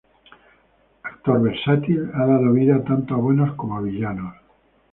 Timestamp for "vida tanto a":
2.53-3.17